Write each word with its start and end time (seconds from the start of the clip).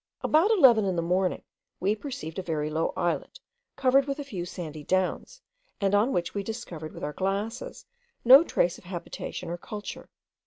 About 0.23 0.49
eleven 0.49 0.83
in 0.85 0.95
the 0.95 1.03
morning 1.03 1.43
we 1.79 1.95
perceived 1.95 2.39
a 2.39 2.41
very 2.41 2.71
low 2.71 2.91
islet, 2.97 3.39
covered 3.75 4.07
with 4.07 4.17
a 4.17 4.23
few 4.23 4.45
sandy 4.47 4.83
downs, 4.83 5.43
and 5.79 5.93
on 5.93 6.11
which 6.11 6.33
we 6.33 6.41
discovered 6.41 6.91
with 6.91 7.03
our 7.03 7.13
glasses 7.13 7.85
no 8.25 8.43
trace 8.43 8.79
of 8.79 8.85
habitation 8.85 9.47
or 9.47 9.57
culture. 9.59 10.09